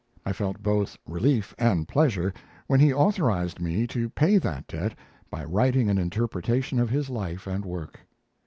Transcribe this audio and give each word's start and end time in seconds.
I 0.25 0.33
felt 0.33 0.63
both 0.63 0.97
relief 1.05 1.53
and 1.59 1.87
pleasure 1.87 2.33
when 2.65 2.79
he 2.79 2.91
authorized 2.91 3.61
me 3.61 3.85
to 3.85 4.09
pay 4.09 4.39
that 4.39 4.65
debt 4.65 4.95
by 5.29 5.43
writing 5.45 5.91
an 5.91 5.99
interpretation 5.99 6.79
of 6.79 6.89
his 6.89 7.07
life 7.11 7.45
and 7.45 7.63
work. 7.63 7.99